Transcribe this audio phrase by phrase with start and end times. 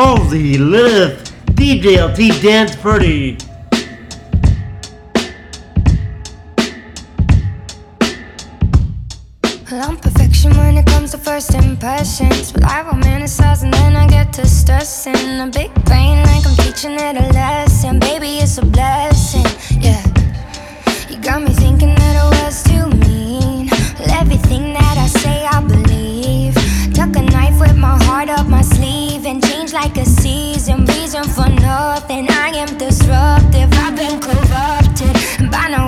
[0.00, 3.36] Halsey, Lilith, DJLT, Dance party.
[9.70, 12.50] Well, I'm perfection when it comes to first impressions.
[12.50, 15.38] But I romanticize and then I get to stressing.
[15.38, 17.98] A big brain like I'm teaching it a lesson.
[17.98, 19.44] Baby, it's a blessing,
[19.82, 20.02] yeah.
[21.10, 22.69] You got me thinking that it was
[29.70, 32.28] change like a season, reason for nothing.
[32.30, 35.86] I am disruptive, I've been corrupted, by now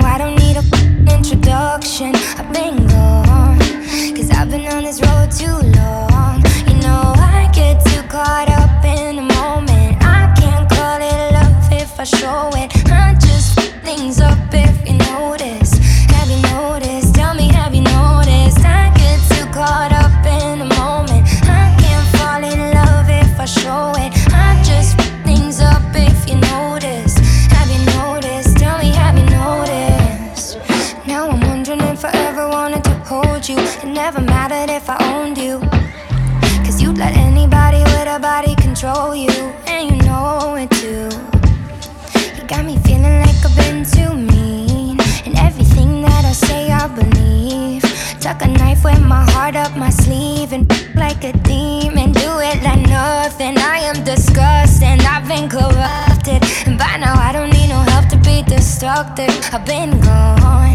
[59.53, 60.73] I've been gone.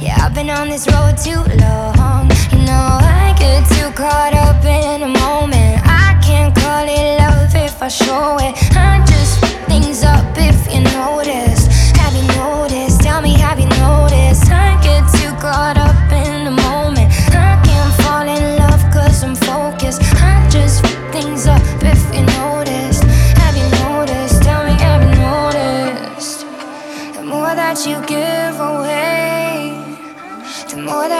[0.00, 2.30] Yeah, I've been on this road too long.
[2.50, 5.82] You know, I get too caught up in a moment.
[5.84, 8.56] I can't call it love if I show it.
[8.74, 9.03] I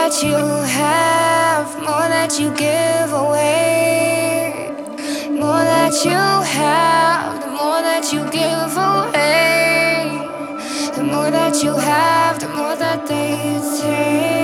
[0.07, 4.69] that you have, more that you give away.
[5.31, 10.21] More that you have, the more that you give away.
[10.95, 14.34] The more that you have, the more that they take.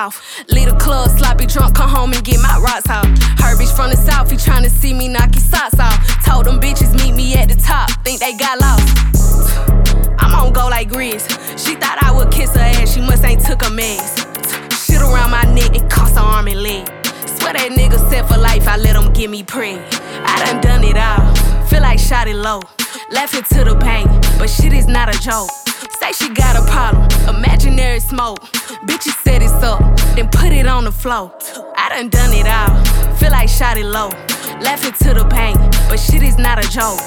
[0.00, 0.42] Off.
[0.48, 3.04] Leave the club, sloppy drunk, come home and get my rocks off.
[3.36, 6.24] Her bitch from the south, he tryna see me knock his socks off.
[6.24, 8.88] Told them bitches meet me at the top, think they got lost.
[10.18, 11.28] I'm on go like Grizz.
[11.62, 14.24] She thought I would kiss her ass, she must ain't took a mess.
[14.86, 16.86] Shit around my neck, it cost her arm and leg.
[17.28, 19.84] Swear that nigga set for life, I let him get me preg.
[20.24, 22.62] I done done it all, feel like shot it low.
[23.10, 24.08] Laughing to the bank,
[24.38, 25.59] but shit is not a joke.
[26.00, 28.40] Say she got a problem, imaginary smoke.
[28.88, 29.80] Bitches set it up,
[30.16, 31.30] then put it on the floor.
[31.76, 32.72] I done done it all,
[33.16, 34.08] feel like shot it low.
[34.62, 35.56] Laughing to the pain,
[35.90, 36.98] but shit is not a joke.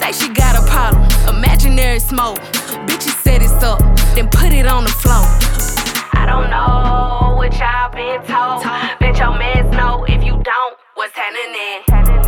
[0.00, 2.38] Say she got a problem, imaginary smoke.
[2.90, 3.78] Bitches set it up,
[4.16, 5.22] then put it on the floor.
[6.12, 8.64] I don't know what y'all been told.
[8.98, 12.19] Bet your mans know if you don't, what's happening?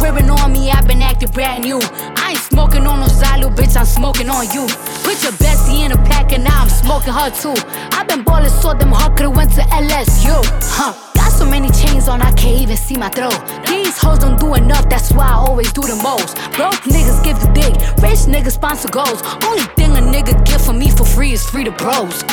[0.00, 1.78] Ribbon on me, I've been acting brand new.
[2.16, 4.66] I ain't smoking on no Zylo, bitch, I'm smoking on you.
[5.04, 7.54] Put your bestie in a pack and now I'm smoking her too.
[7.92, 10.40] I've been ballin' so them hard could've went to LSU.
[10.72, 10.94] Huh.
[11.14, 13.38] Got so many chains on, I can't even see my throat.
[13.66, 16.36] These hoes don't do enough, that's why I always do the most.
[16.56, 19.22] Broke niggas give the dick, rich niggas sponsor goals.
[19.44, 22.24] Only thing a nigga get for me for free is free to bros.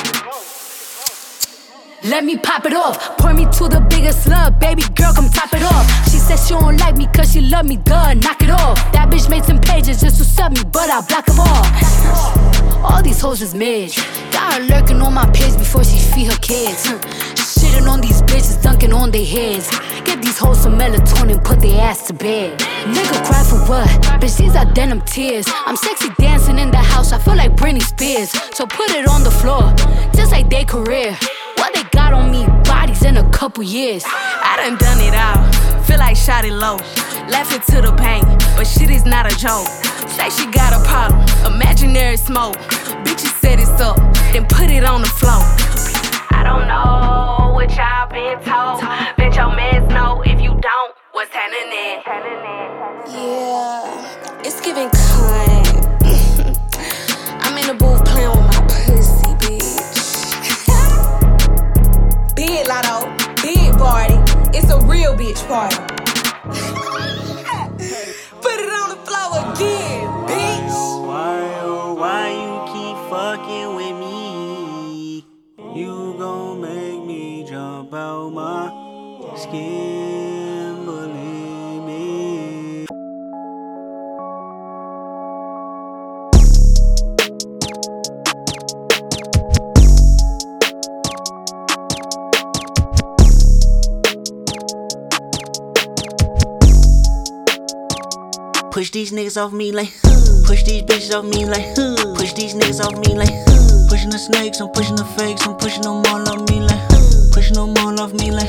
[2.04, 3.18] Let me pop it off.
[3.18, 5.86] Point me to the biggest love, baby girl, come top it off.
[6.10, 8.78] She said she don't like me cause she love me, duh, knock it off.
[8.92, 12.86] That bitch made some pages just to sub me, but I block them all.
[12.86, 13.96] All these hoes is mid.
[14.32, 16.86] Got her lurking on my page before she feed her kids.
[17.36, 19.72] Shitting on these bitches, dunking on their heads.
[20.06, 22.60] Get these hoes some melatonin, put their ass to bed.
[22.60, 23.90] Nigga cry for what?
[24.22, 25.48] Bitch, these are denim tears.
[25.66, 28.30] I'm sexy dancing in the house, I feel like Britney Spears.
[28.56, 29.74] So put it on the floor,
[30.14, 31.18] just like their career.
[31.58, 34.04] What they got on me, bodies in a couple years.
[34.06, 36.78] I done done it all, feel like shot it low.
[37.30, 38.24] Laughing to the pain,
[38.56, 39.68] but shit is not a joke.
[40.08, 41.20] Say she got a problem,
[41.54, 42.56] imaginary smoke.
[43.04, 43.98] Bitches set it up,
[44.32, 45.42] then put it on the floor.
[46.32, 48.82] I don't know what y'all been told.
[49.18, 52.02] Bet your mans know if you don't, what's happening?
[53.08, 55.67] Yeah, it's giving cunt.
[65.18, 65.97] Bitch party.
[98.78, 99.92] Push these niggas off me like.
[100.46, 101.74] Push these bitches off me like.
[102.16, 103.34] Push these niggas off me like.
[103.90, 106.78] Pushing the snakes, I'm pushing the fakes, I'm pushing them all off me like.
[107.34, 108.46] Pushing them all off me like.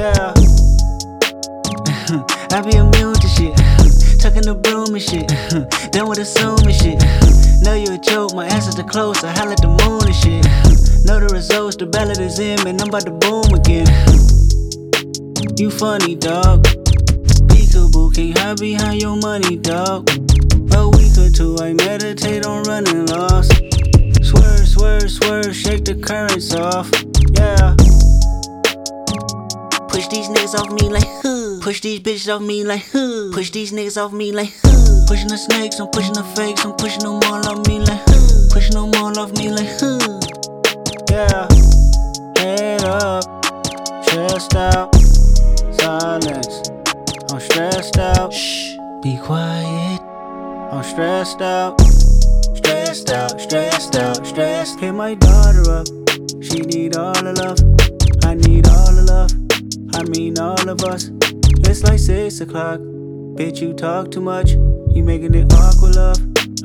[0.00, 0.32] Yeah.
[2.56, 3.52] I be immune to shit.
[4.24, 5.28] Tucking the broom and shit.
[5.92, 7.04] Done with assuming shit.
[7.60, 9.22] Know you a joke, my answers are close.
[9.22, 10.40] I holla at the moon and shit.
[11.04, 12.80] Know the results, the ballot is in, man.
[12.80, 13.84] I'm about to boom again.
[15.60, 16.79] You funny, dog.
[18.00, 20.06] Peekaboo, can't hide behind your money, dog.
[20.68, 21.56] But we could too.
[21.60, 23.52] I meditate on running lost.
[24.22, 26.90] Swerve, swerve, swerve, shake the currents off.
[27.34, 27.74] Yeah.
[29.88, 31.60] Push these niggas off me like huh.
[31.62, 33.30] Push these bitches off me like huh.
[33.32, 35.04] Push these niggas off me like huh.
[35.06, 38.48] Pushing the snakes, I'm pushing the fakes, I'm pushing them all off me like huh.
[38.52, 40.20] Pushing them all off me like huh.
[41.10, 41.48] Yeah.
[42.38, 43.24] Head up,
[44.04, 44.94] chest out,
[45.80, 46.69] silence.
[47.60, 48.32] Stressed out.
[48.32, 50.00] Shh, be quiet.
[50.72, 51.78] I'm stressed out.
[52.56, 54.80] Stressed out, stressed out, stressed.
[54.80, 55.86] Hit my daughter up.
[56.40, 57.60] She need all the love.
[58.24, 59.30] I need all the love.
[59.94, 61.10] I mean all of us.
[61.68, 62.80] It's like six o'clock.
[63.36, 64.52] Bitch, you talk too much.
[64.52, 66.16] You making it awkward, love.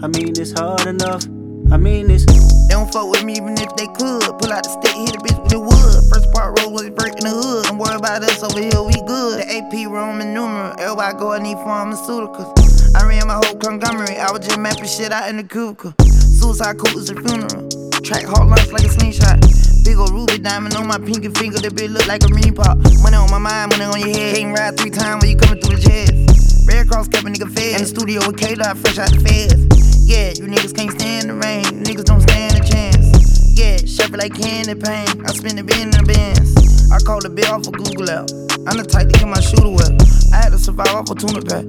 [0.02, 1.26] I mean it's hard enough.
[1.72, 2.26] I mean it's.
[2.68, 4.26] They don't fuck with me even if they could.
[4.42, 5.98] Pull out the stick, hit a bitch with the wood.
[6.10, 7.66] First part roll was break in the hood.
[7.70, 9.42] Don't worry about us over here, we good.
[9.42, 10.74] The AP Roman numeral.
[10.82, 12.50] Everybody go, I need pharmaceuticals.
[12.98, 14.18] I ran my whole conglomerate.
[14.18, 15.94] I was just mapping shit out in the cubicle.
[16.02, 17.70] Suicide cool is a funeral.
[18.02, 19.38] Track hard lunch like a slingshot.
[19.86, 21.62] Big ol' ruby diamond on my pinky finger.
[21.62, 22.82] That bitch look like a ring pop.
[23.06, 24.38] Money on my mind, money on your head.
[24.38, 26.66] Can't ride three times when you coming through the jets.
[26.66, 27.78] Red Cross kept a nigga fed.
[27.78, 29.85] In the studio with K Dot, fresh out the feds.
[30.06, 31.66] Yeah, you niggas can't stand the rain.
[31.82, 33.58] Niggas don't stand a chance.
[33.58, 35.10] Yeah, shuffle like candy paint.
[35.26, 36.54] I spin bin in the bins.
[36.94, 38.30] I call the bill off of Google out.
[38.70, 39.90] I'm the type to get my shooter wet.
[40.30, 41.66] I had to survive off a tuna pack.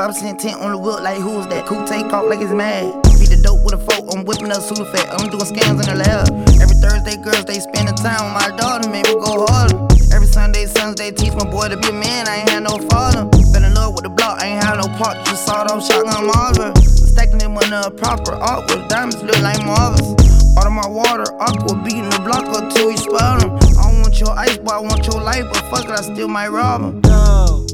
[0.00, 1.68] 5% tent on the wheel, like who's that?
[1.68, 2.88] Cool take off like it's mad.
[3.20, 5.04] Beat the dope with a fork, I'm whipping up Sudafed.
[5.20, 6.32] I'm doing scams in the lab.
[6.56, 9.76] Every Thursday, girls, they spend the time with my daughter, make me go harder.
[10.08, 10.64] Every Sunday,
[10.96, 13.33] they teach my boy to be a man, I ain't had no father.
[13.54, 16.26] Fell in love with the block, I ain't had no part, just sawed off shotgun
[16.26, 16.74] Marvin.
[16.82, 20.18] Stacking them on the proper art with diamonds look like marbles.
[20.58, 23.54] Out of my water, aqua beating the block up till we spout 'em.
[23.78, 26.26] I don't want your ice, but I want your life, but fuck it, I still
[26.26, 27.00] might rob 'em.
[27.02, 27.64] Go.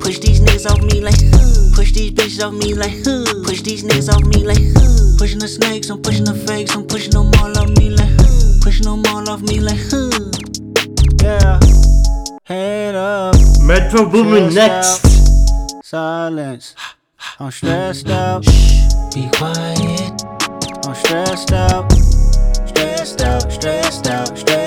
[0.00, 1.76] Push these niggas off me like huh.
[1.76, 3.44] Push these bitches off me like huh.
[3.44, 5.16] Push these niggas off me like huh.
[5.18, 8.56] Pushing the snakes, I'm pushing the fakes, I'm pushing them all off me like huh.
[8.62, 10.08] Pushing them all off me like huh.
[11.20, 11.79] Yeah.
[12.50, 13.36] Head up.
[13.62, 15.04] Metro Boomin next.
[15.04, 15.84] out.
[15.84, 16.74] Silence.
[17.38, 18.44] I'm stressed out.
[18.44, 20.24] Shh, Be quiet.
[20.84, 21.92] I'm stressed out.
[22.66, 24.59] Stressed out, stressed out, stressed out.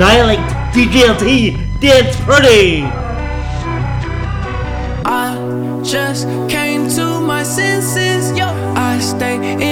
[0.00, 0.38] Annihilate
[0.72, 2.84] DJLT Dance Party.
[5.04, 5.36] I
[5.84, 8.32] just came to my senses.
[8.34, 9.69] Yo, I stay in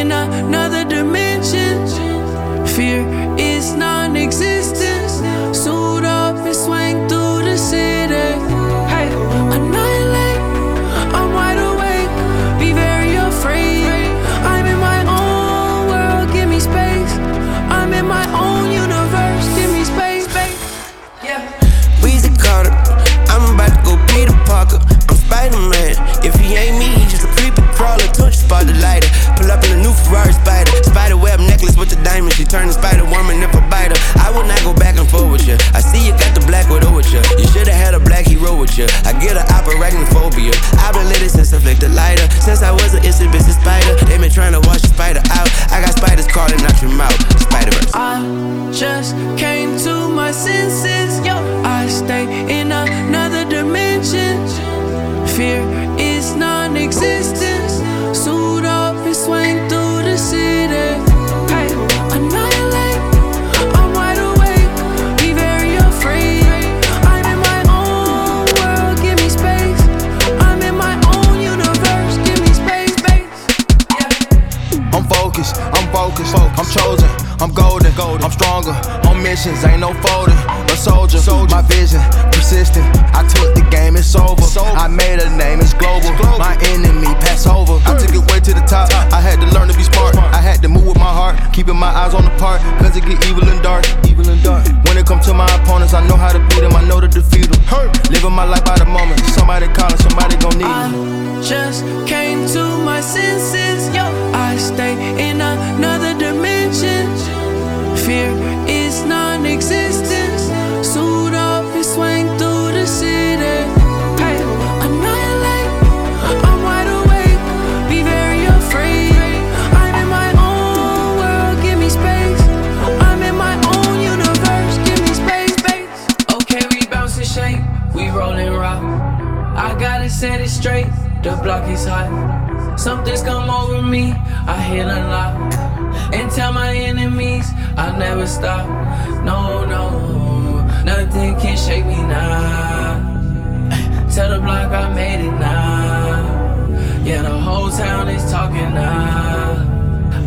[142.09, 144.09] now.
[144.15, 146.67] Tell the block I made it now.
[147.05, 149.65] Yeah, the whole town is talking now.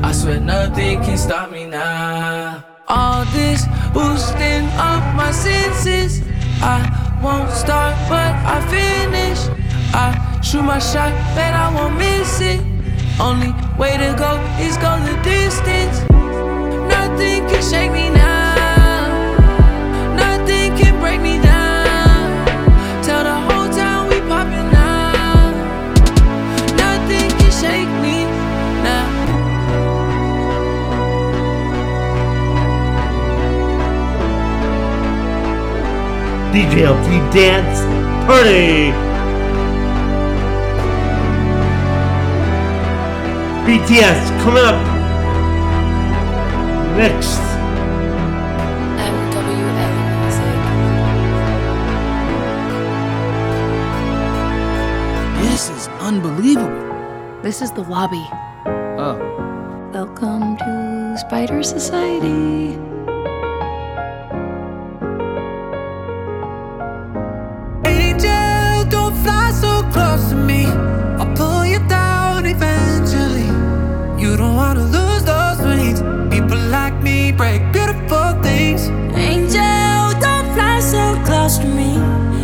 [0.03, 2.63] I swear nothing can stop me now.
[2.87, 6.21] All this boosting up my senses.
[6.61, 6.79] I
[7.23, 9.39] won't start, but I finish.
[9.93, 12.61] I shoot my shot, bet I won't miss it.
[13.19, 16.01] Only way to go is go the distance.
[16.89, 18.30] Nothing can shake me now.
[36.51, 37.79] DJLT Dance
[38.27, 38.91] Party.
[43.65, 45.01] BTS coming up
[46.97, 47.39] Next.
[48.99, 49.87] MWA.
[55.41, 57.41] This is unbelievable.
[57.41, 58.27] This is the lobby.
[58.99, 59.15] Oh.
[59.93, 62.90] Welcome to Spider Society.
[77.31, 78.87] Like break beautiful things.
[79.15, 81.95] Angel, don't fly so close to me.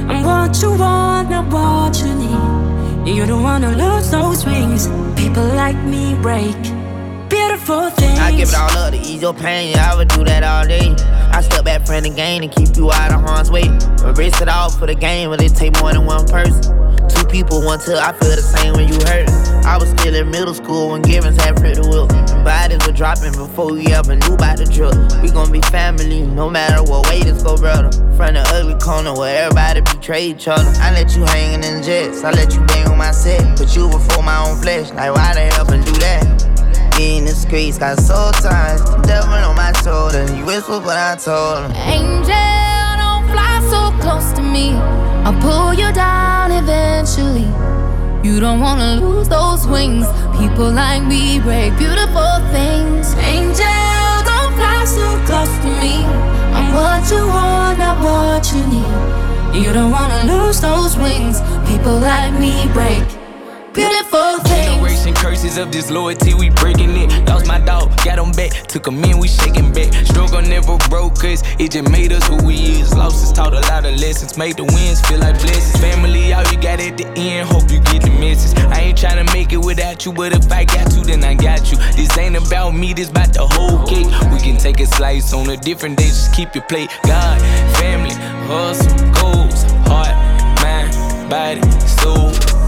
[0.07, 3.15] I'm what you want, not what you need.
[3.15, 4.87] You don't wanna lose those wings.
[5.15, 6.55] People like me break
[7.29, 8.19] beautiful things.
[8.19, 10.65] I give it all up to ease your pain, yeah, I would do that all
[10.65, 10.95] day.
[11.31, 13.65] I step back from the game and keep you out of harm's way.
[14.03, 16.76] Erase it all for the game, but it take more than one person.
[17.37, 19.29] People, one till I feel the same when you hurt.
[19.63, 22.07] I was still in middle school when Givens had pretty will.
[22.41, 24.97] Bodies were dropping before we ever knew about the drill.
[25.21, 27.91] We gon' be family, no matter what way this go, brother.
[28.17, 30.65] From the ugly corner where everybody betray each other.
[30.81, 33.45] I let you hangin' in jets, I let you bang on my set.
[33.55, 36.25] Put you before my own flesh, like why the hell and do that?
[36.97, 40.25] In the streets, got soul ties, devil on my shoulder.
[40.33, 41.71] You whisper, but I told him.
[41.85, 42.33] Angel,
[43.37, 44.67] fly so close to me.
[45.25, 47.49] I'll pull you down eventually.
[48.27, 50.07] You don't wanna lose those wings.
[50.39, 53.05] People like me break beautiful things.
[53.35, 55.95] Angel, don't fly so close to me.
[56.57, 58.95] I'm what you want, not what you need.
[59.63, 61.37] You don't wanna lose those wings.
[61.69, 63.05] People like me break
[63.73, 64.76] beautiful things.
[65.15, 67.11] Curses of disloyalty, we breaking it.
[67.27, 68.51] Lost my dog, got him back.
[68.67, 69.93] Took him in, we shaking back.
[70.05, 72.93] Struggle never broke us, it just made us who we is.
[72.95, 75.81] Losses taught a lot of lessons, made the wins feel like blessings.
[75.81, 78.57] Family, all you got at the end, hope you get the message.
[78.71, 81.71] I ain't tryna make it without you, but if I got to, then I got
[81.71, 81.77] you.
[81.95, 84.07] This ain't about me, this about the whole cake.
[84.31, 86.89] We can take a slice on a different day, just keep your plate.
[87.05, 87.41] God,
[87.77, 88.13] family,
[88.47, 90.15] hustle, goals, heart,
[90.61, 91.76] mind, body.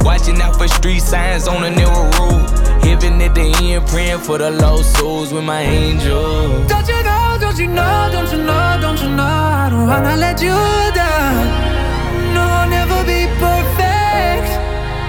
[0.04, 2.50] Watching out for street signs on a narrow road.
[2.84, 6.66] Heaven at the end, praying for the lost souls with my angel.
[6.68, 10.16] Don't you know, don't you know, don't you know, don't you know, I don't wanna
[10.16, 10.58] let you
[10.96, 11.36] down.
[12.34, 14.50] No, I'll never be perfect.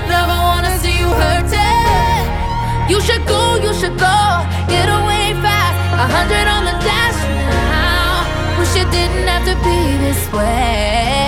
[0.09, 2.25] Never wanna see you hurting.
[2.91, 4.19] You should go, you should go.
[4.69, 5.77] Get away fast.
[6.03, 7.21] A hundred on the dash
[7.55, 8.59] now.
[8.59, 11.20] Wish it didn't have to be this way.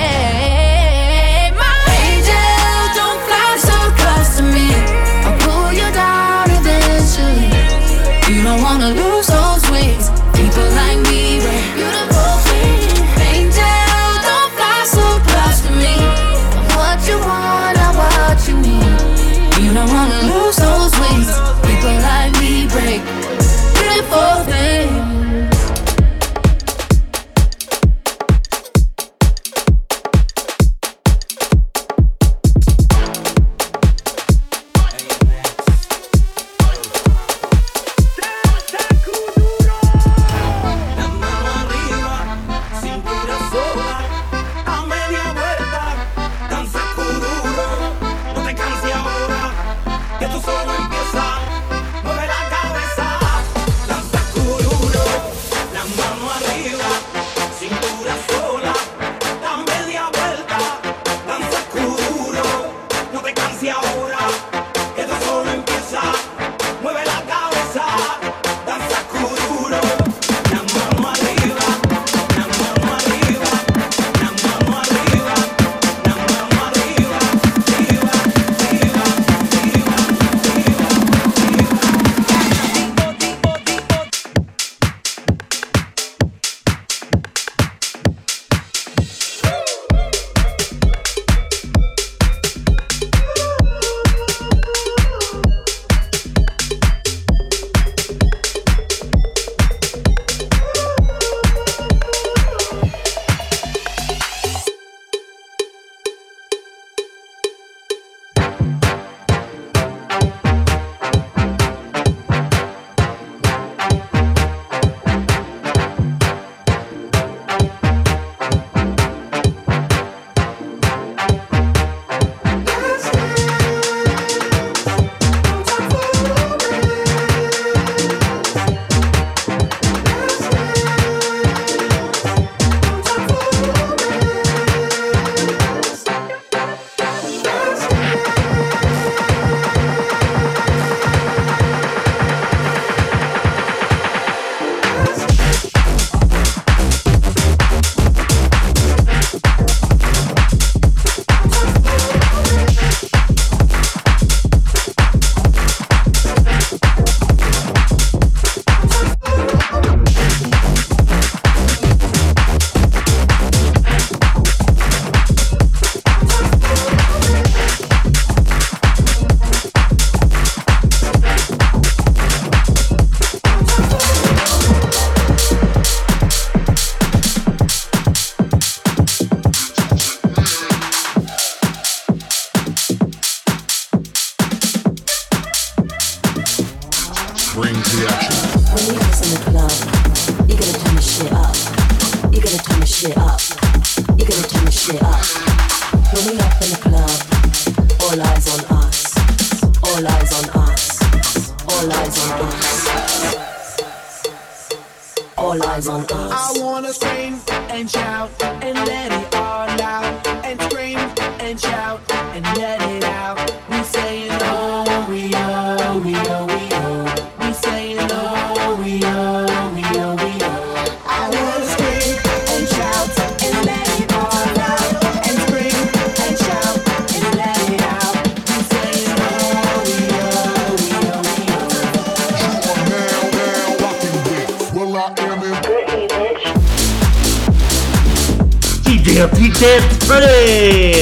[239.62, 241.01] DJLT Dance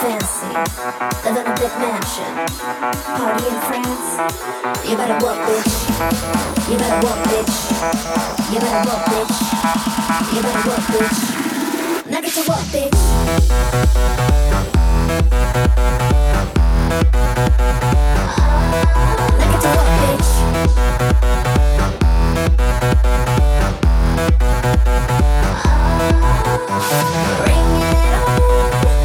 [0.00, 0.46] fancy
[1.26, 2.32] a big mansion.
[3.16, 4.08] Party in France?
[4.88, 5.72] You better work bitch.
[6.70, 7.54] You better work bitch.
[8.52, 9.36] You better work bitch.
[10.32, 11.18] You better work bitch.
[12.10, 12.98] Now get to work bitch.
[19.38, 20.30] Get to work bitch.
[20.30, 20.74] Work
[28.44, 28.99] it hard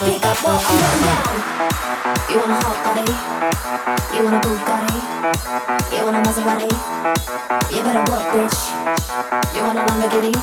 [0.00, 1.69] Pick up what I'm putting down.
[2.10, 3.06] You want a hot body?
[4.10, 4.98] You want a Bugatti?
[5.94, 6.66] You want a Maserati?
[7.70, 8.58] You better work, bitch.
[9.54, 10.34] You want a Lamborghini?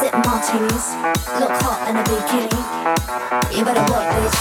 [0.00, 0.96] Sip martinis,
[1.36, 2.48] look hot in a bikini.
[3.52, 4.40] You better work, bitch.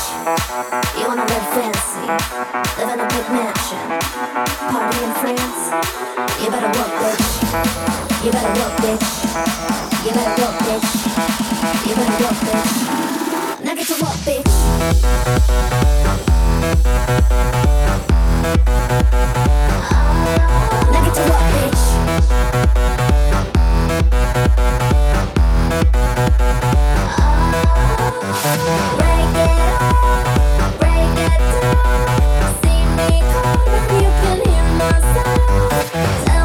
[0.96, 2.08] You wanna live fancy,
[2.80, 3.84] live in a big mansion,
[4.72, 5.76] party in France.
[6.40, 7.28] You better work, bitch.
[8.24, 9.08] You better work, bitch.
[10.08, 10.88] You better work, bitch.
[11.84, 13.13] You better work, bitch.
[13.74, 14.46] Now get to work, bitch.
[20.92, 21.84] Now get to work, bitch.
[29.00, 29.58] Break it
[30.80, 31.42] break it.
[32.62, 34.94] See me coming, you can hear my
[36.26, 36.43] sound.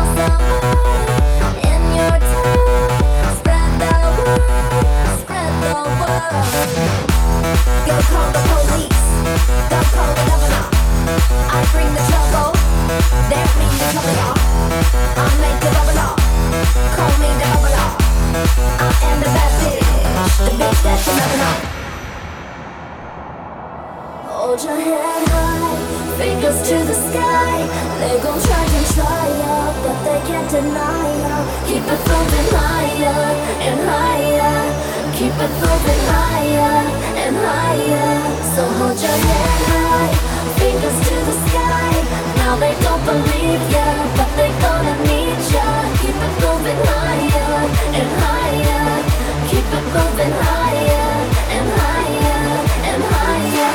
[31.68, 35.07] Keep it moving higher and higher.
[35.18, 36.78] Keep it moving higher
[37.18, 38.22] and higher.
[38.54, 40.14] So hold your head high,
[40.54, 41.90] fingers to the sky.
[42.38, 45.66] Now they don't believe ya, but they gonna need ya.
[45.98, 47.66] Keep it moving higher
[47.98, 49.02] and higher.
[49.50, 51.10] Keep it moving higher
[51.50, 53.74] and higher and higher.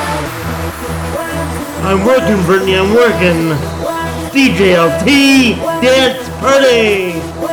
[1.83, 3.51] I'm working, Britney, I'm working.
[4.31, 7.52] DJLT Dance Party!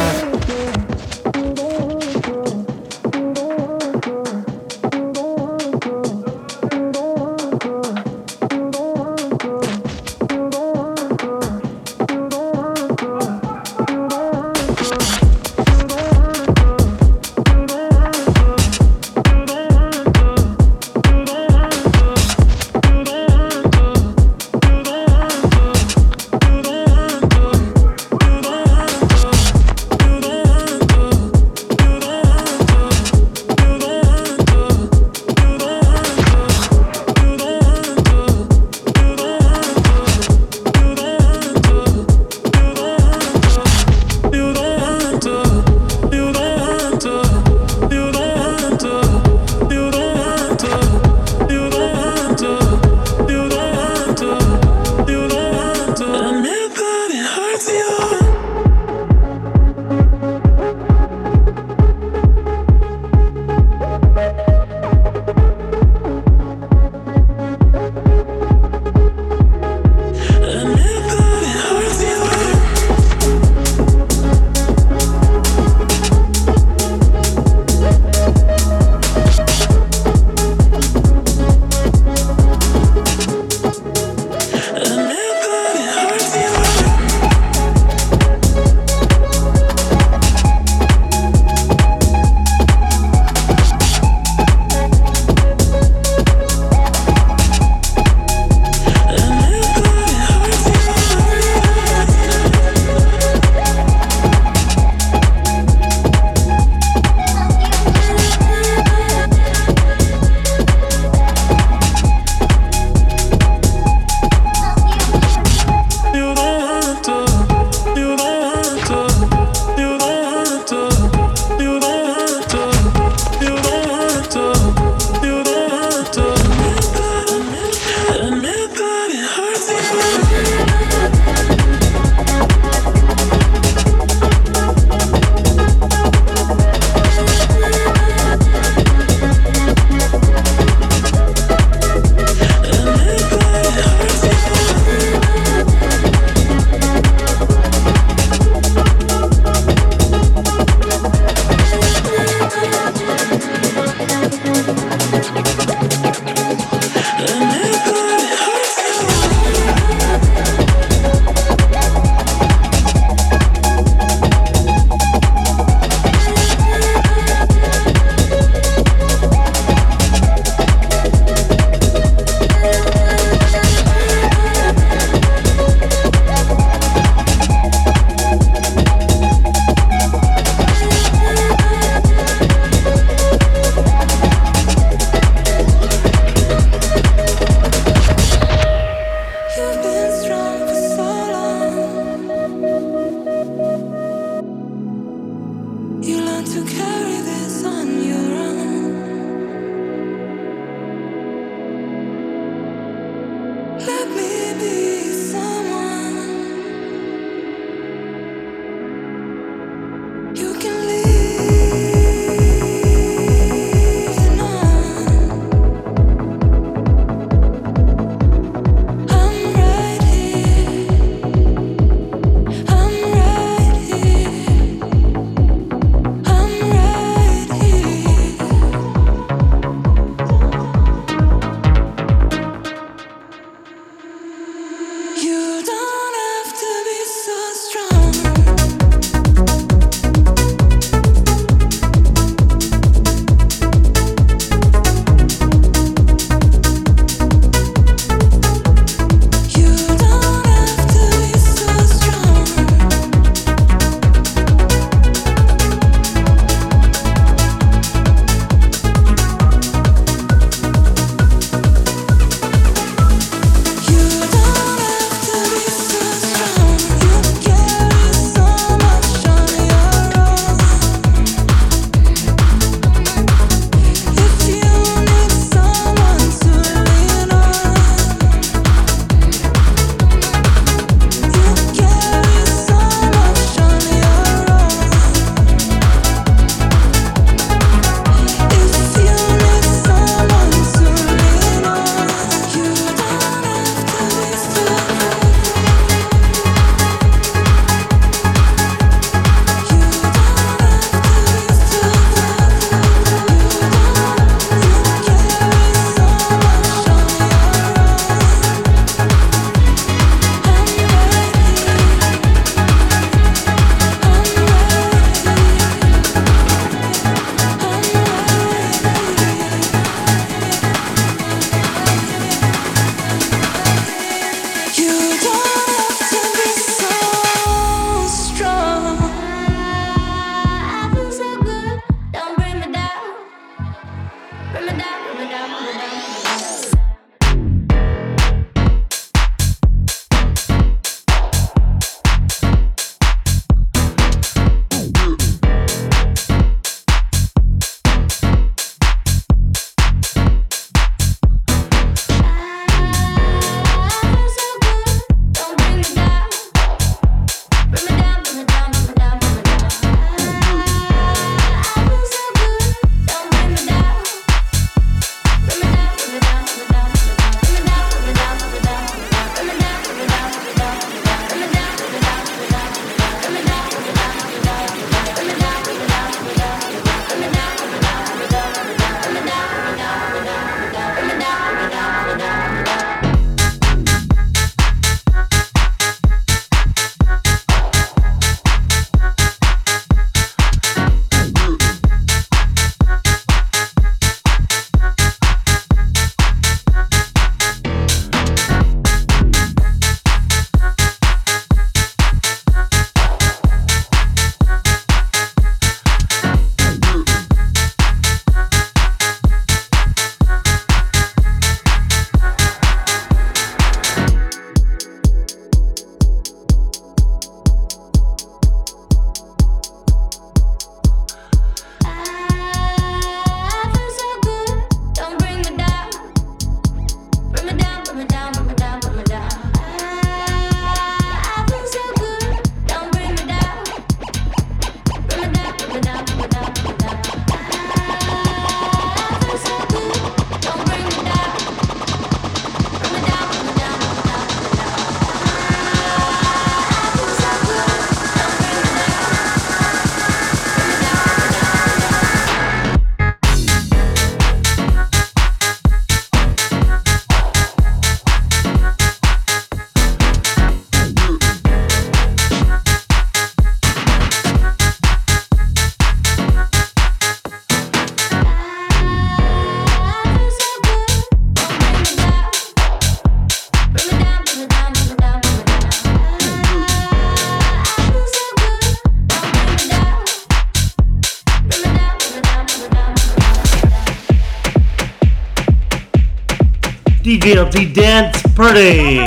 [487.41, 489.03] of the dance party.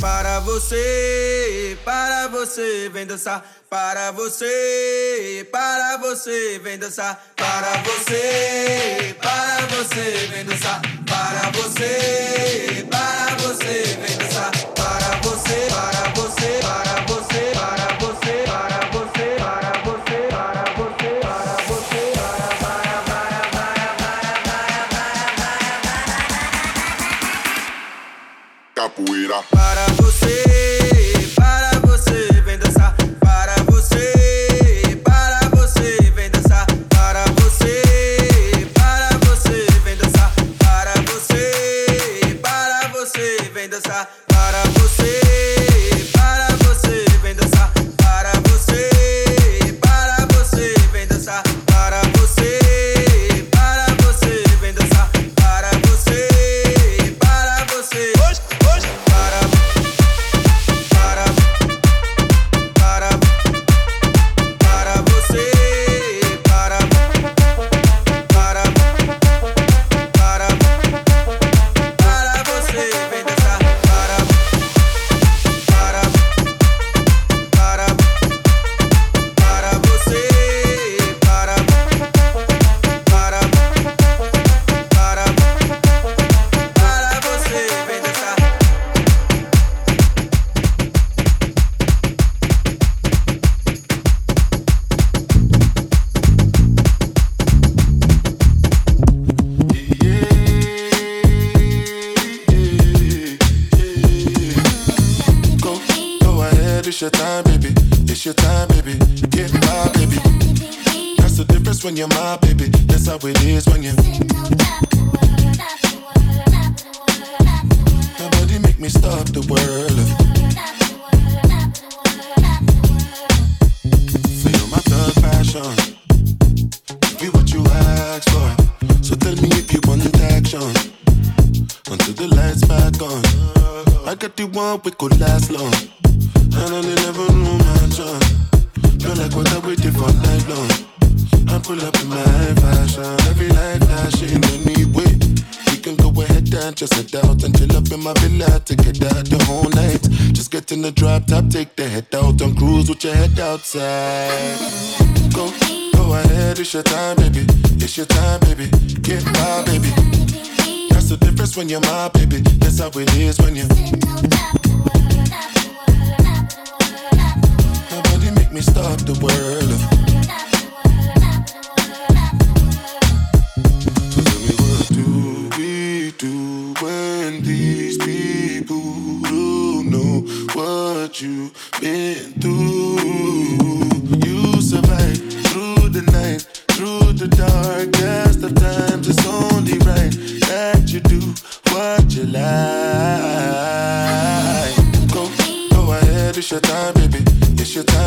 [0.00, 3.44] Para você, para você, vem dançar.
[3.70, 7.14] Para você, para você, vem dançar.
[7.36, 10.80] Para você, para você, vem dançar.
[11.06, 14.15] Para você, para você, vem dançar.
[29.50, 30.55] Para você.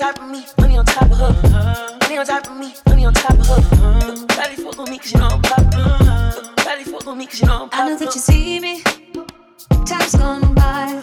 [0.00, 1.98] Top of me, money on top of her.
[2.00, 4.26] Money on top of me, money on top of her.
[4.28, 6.54] Daddy fuck on me cause you know I'm popular.
[6.56, 8.82] Daddy fuck on me cause you know I'm I know that you see me.
[9.84, 11.02] Time's gone by.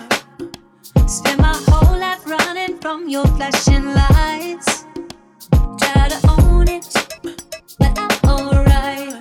[1.06, 4.86] Spend my whole life running from your flashing lights.
[5.80, 6.92] Try to own it,
[7.78, 9.14] but I'm alright.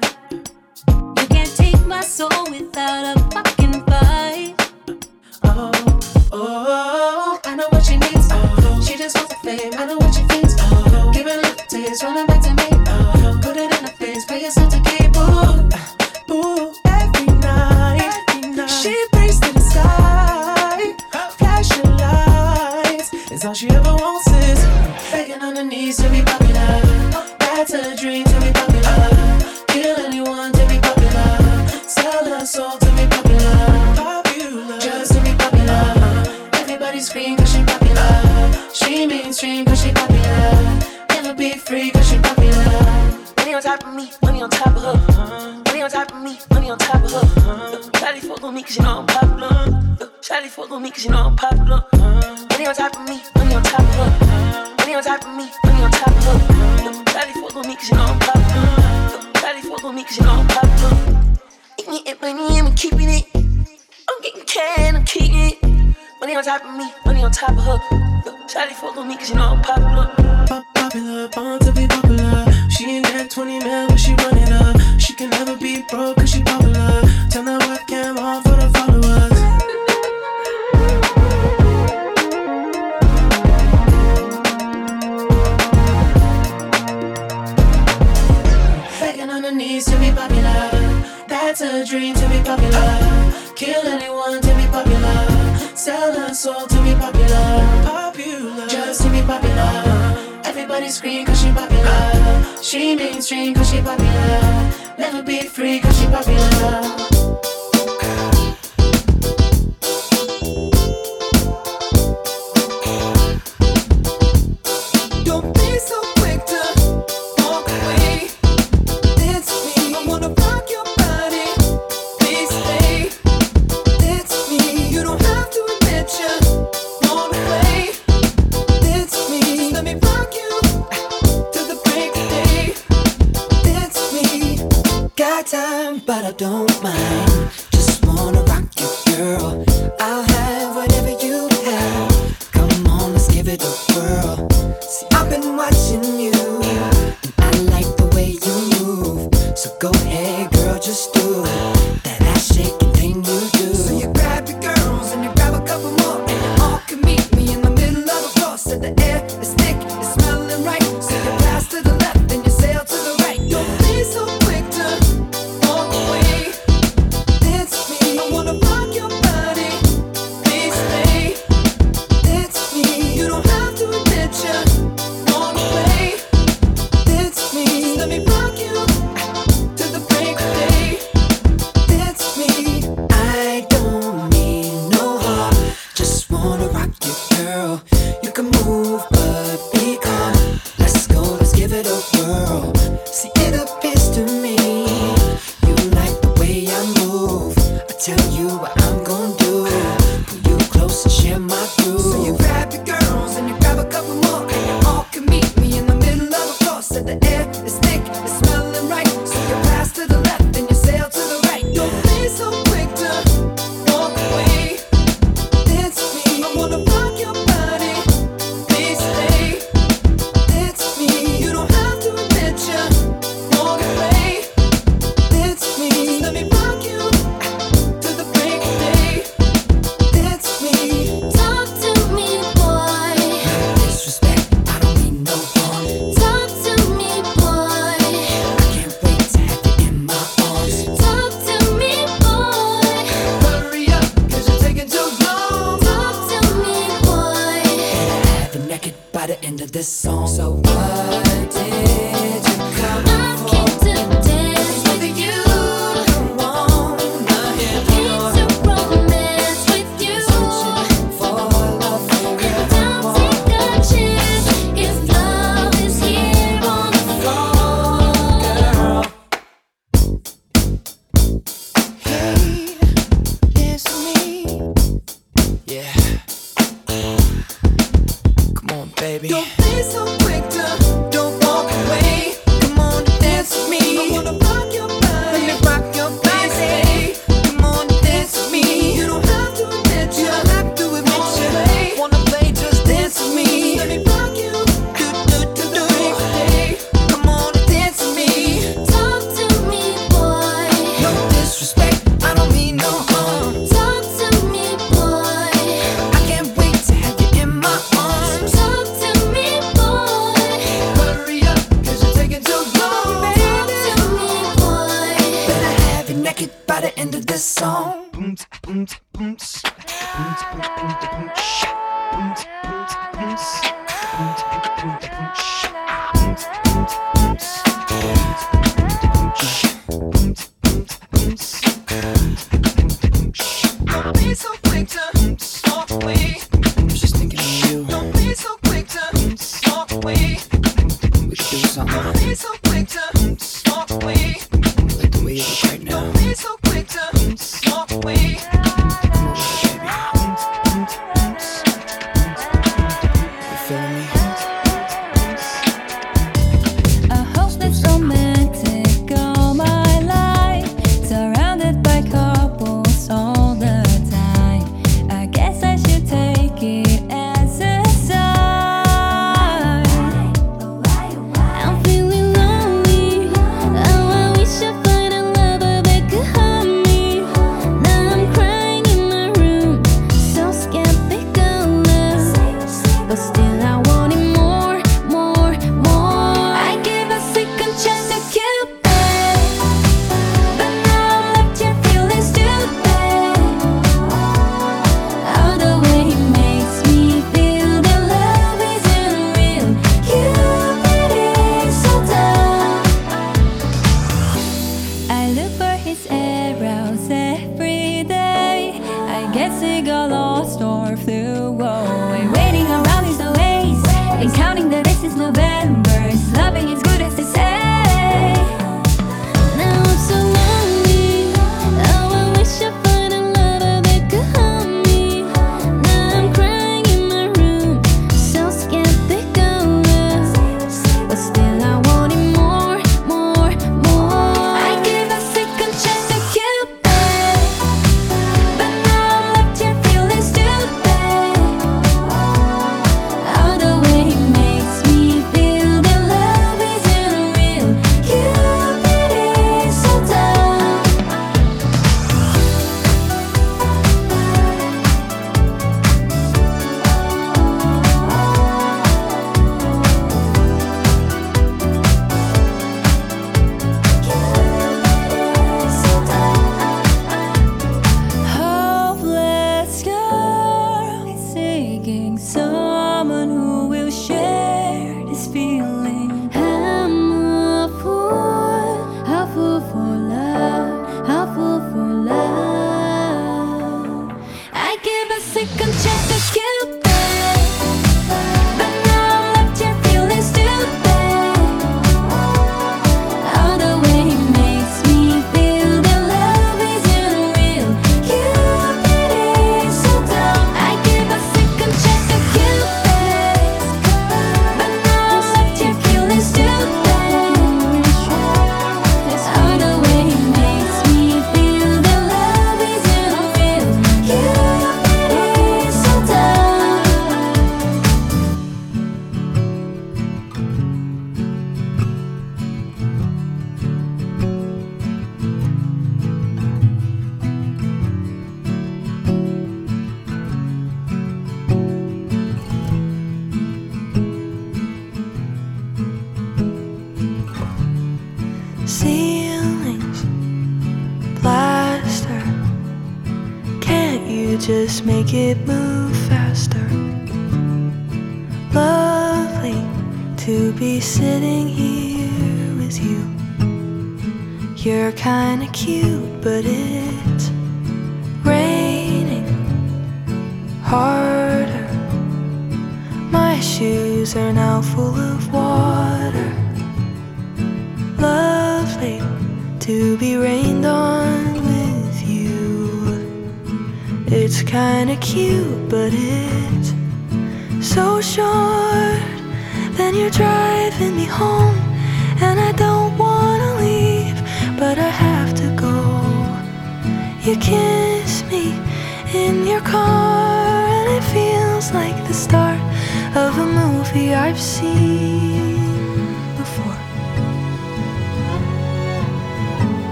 [0.88, 4.54] You can't take my soul without a fucking fight.
[5.44, 5.70] Oh,
[6.32, 6.95] oh, oh.
[9.46, 9.72] She just wants the fame.
[9.74, 10.54] I know what she thinks.
[10.58, 12.68] Oh, give it a little taste, running back to me.
[12.88, 15.16] Oh, put it in her face, pay yourself to keep.
[15.16, 18.24] Ooh, ooh, every night.
[18.28, 18.68] Every night.
[18.68, 20.94] She brings to the sky,
[21.30, 23.10] flashing lights.
[23.30, 24.64] It's all she ever wants is
[25.10, 26.45] begging on her knees to be popular.
[48.66, 49.46] Cause you know I'm popular.
[49.46, 51.84] Uh, Shawty fuck on me cause you know I'm popular.
[51.92, 54.26] Uh, money on top of me, money on top of her.
[54.26, 56.38] Uh, money on top of me, money on top of her.
[57.12, 58.66] Shawty fuck on me cause you know I'm popular.
[59.34, 61.32] Shawty fuck on me cause you know I'm popular.
[61.78, 63.24] Eating it, money, I'm keeping it.
[64.08, 65.62] I'm getting can, I'm keeping it.
[66.20, 67.78] Money on top of me, money on top of her.
[68.48, 70.75] Shawty fuck on me cause you know I'm popular.
[70.96, 72.46] Pop- popular, born to be popular.
[72.70, 74.80] She ain't that 20 mil, but she run it up.
[74.98, 77.02] She can never be broke cause she popular.
[77.30, 79.36] Turn that webcam on for the followers.
[88.98, 91.04] Begging on her knees to be popular.
[91.28, 93.32] That's a dream to be popular.
[93.54, 95.76] Kill anyone to be popular.
[95.76, 97.82] Sell her soul to be popular.
[97.84, 99.95] Popular, just to be popular.
[100.76, 102.62] Everybody scream cause she popular.
[102.62, 104.72] She mainstream cause she popular.
[104.98, 107.55] Never be free cause she popular.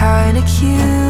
[0.00, 1.09] kinda cute.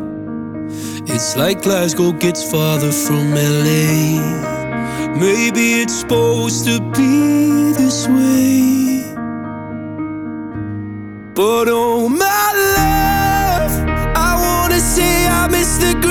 [1.13, 4.19] It's like Glasgow gets farther from LA.
[5.19, 9.03] Maybe it's supposed to be this way.
[11.35, 12.47] But oh my
[12.77, 13.73] love,
[14.15, 16.10] I wanna say I miss the.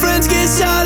[0.00, 0.85] friends get tired.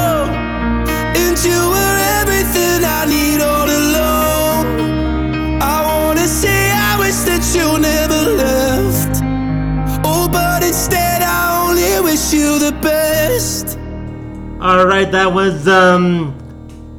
[14.61, 16.37] All right, that was um,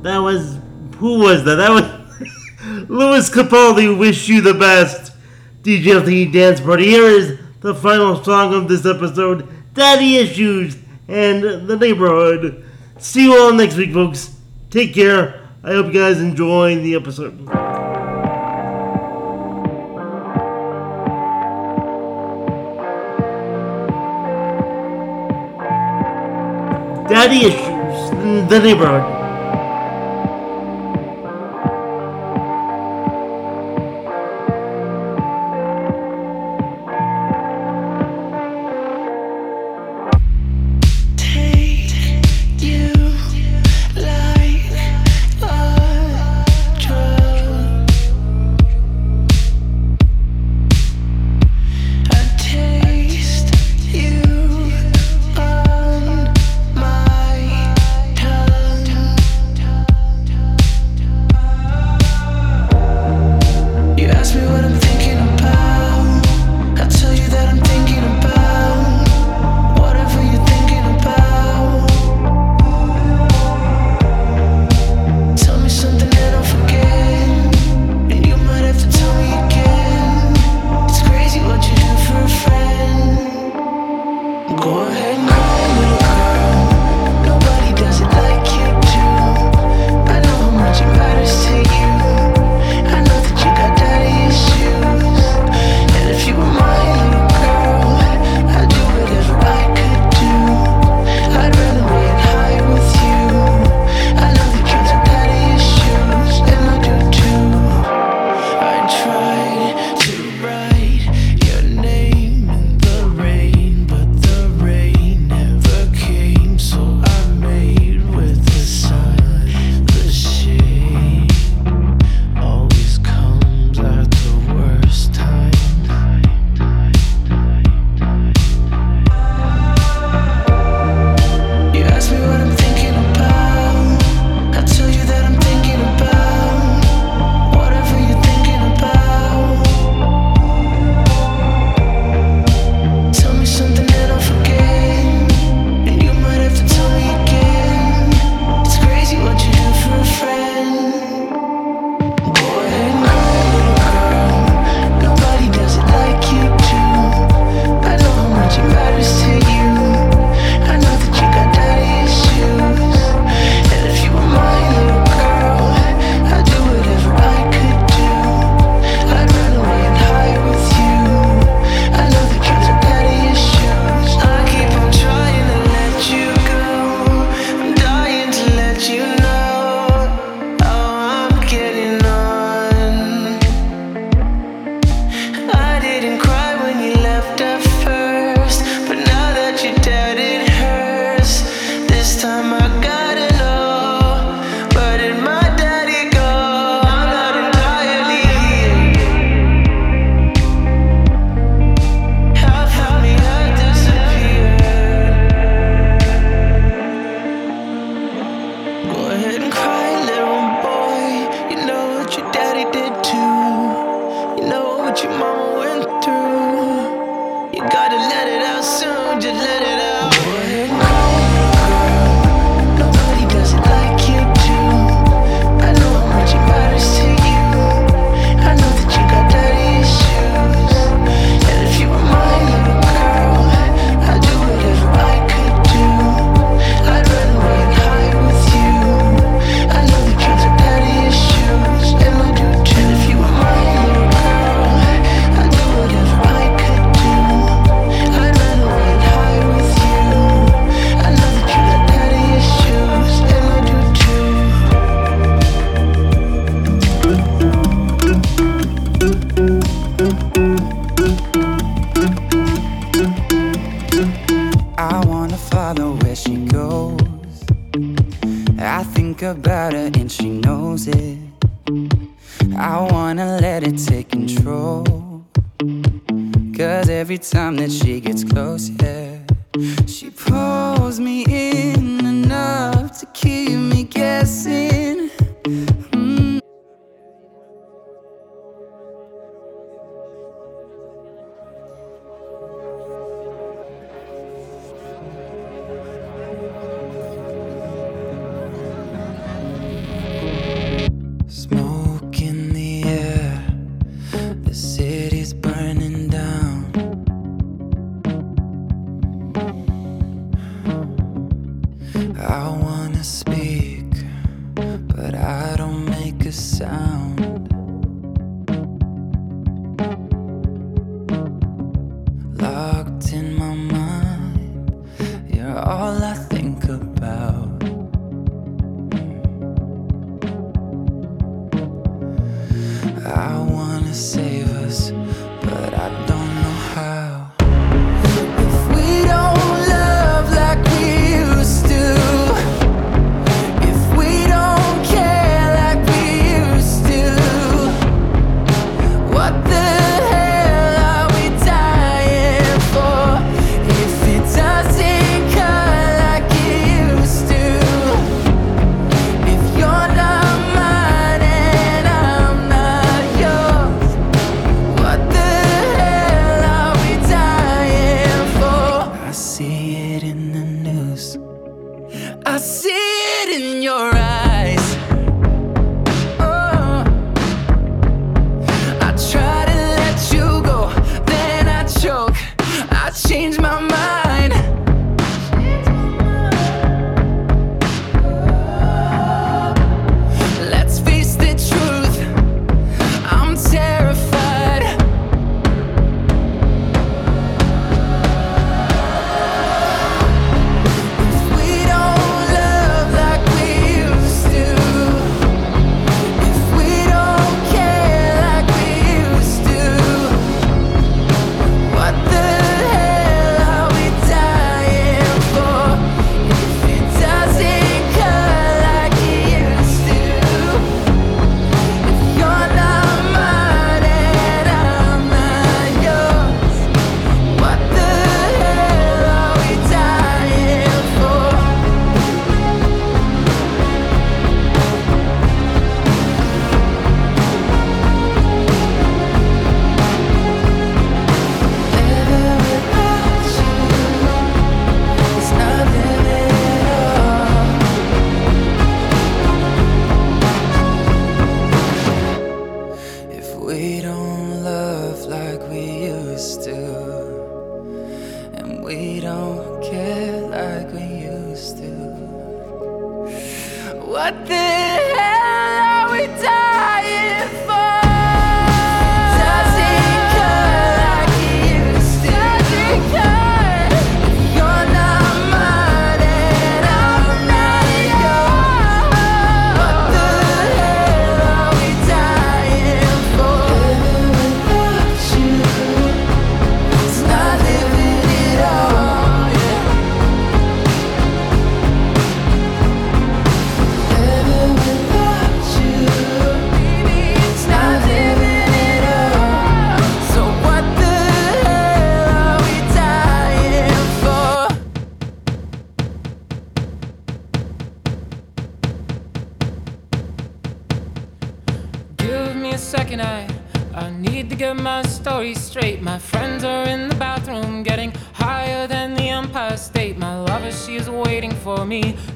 [0.03, 0.59] that was
[0.97, 1.55] who was that?
[1.55, 3.97] That was Lewis Capaldi.
[3.97, 5.13] Wish you the best.
[5.63, 6.87] DJLT Dance Party.
[6.87, 12.65] Here is the final song of this episode: "Daddy Issues" and "The Neighbourhood."
[12.99, 14.35] See you all next week, folks.
[14.71, 15.49] Take care.
[15.63, 17.92] I hope you guys enjoy the episode.
[27.13, 29.22] daddy issues in the neighborhood.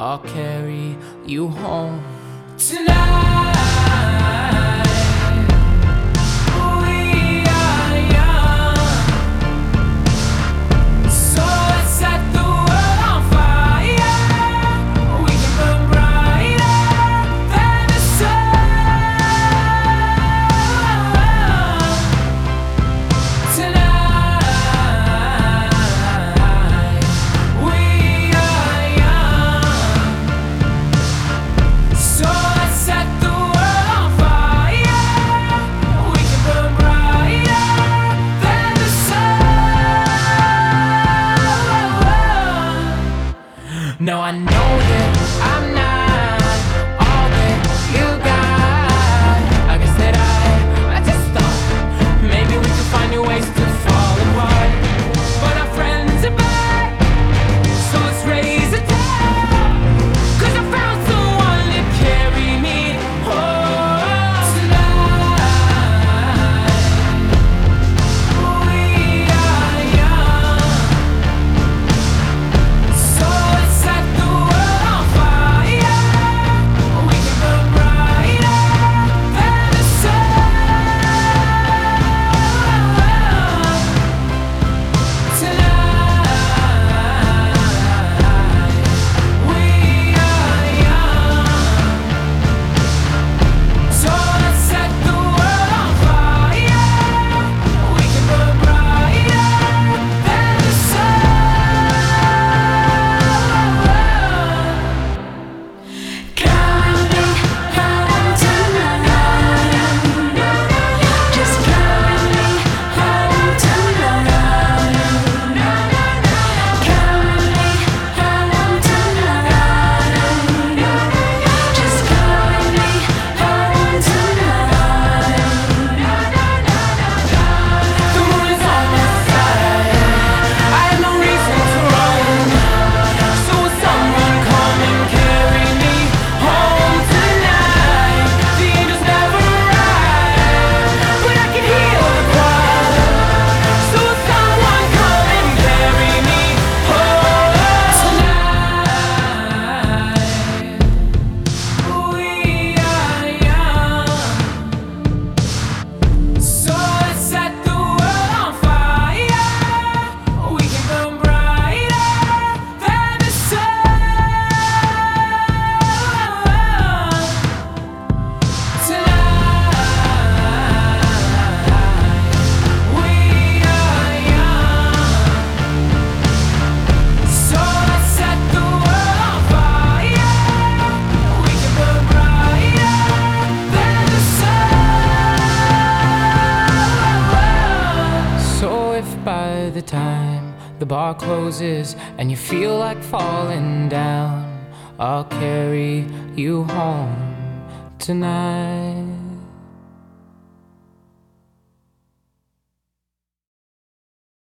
[0.00, 0.96] I'll carry
[1.26, 2.00] you home
[2.56, 3.48] tonight.